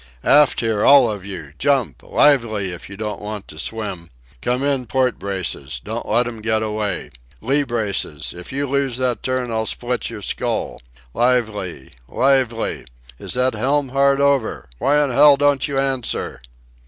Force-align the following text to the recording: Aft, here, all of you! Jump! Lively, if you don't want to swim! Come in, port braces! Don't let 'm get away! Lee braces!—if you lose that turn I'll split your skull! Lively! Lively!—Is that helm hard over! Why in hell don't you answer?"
Aft, 0.23 0.61
here, 0.61 0.83
all 0.83 1.11
of 1.11 1.23
you! 1.23 1.53
Jump! 1.59 2.01
Lively, 2.01 2.71
if 2.71 2.89
you 2.89 2.97
don't 2.97 3.21
want 3.21 3.47
to 3.49 3.59
swim! 3.59 4.09
Come 4.41 4.63
in, 4.63 4.87
port 4.87 5.19
braces! 5.19 5.79
Don't 5.79 6.07
let 6.07 6.25
'm 6.27 6.41
get 6.41 6.63
away! 6.63 7.11
Lee 7.39 7.61
braces!—if 7.61 8.51
you 8.51 8.65
lose 8.67 8.97
that 8.97 9.21
turn 9.21 9.51
I'll 9.51 9.67
split 9.67 10.09
your 10.09 10.23
skull! 10.23 10.81
Lively! 11.13 11.91
Lively!—Is 12.07 13.35
that 13.35 13.53
helm 13.53 13.89
hard 13.89 14.19
over! 14.19 14.67
Why 14.79 15.03
in 15.03 15.11
hell 15.11 15.37
don't 15.37 15.67
you 15.67 15.77
answer?" 15.77 16.41